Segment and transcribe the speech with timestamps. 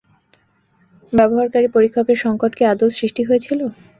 [1.13, 3.65] ব্যবহারকারী পরীক্ষকের সংকট কি আদৌও সৃষ্টি হয়েছিলো?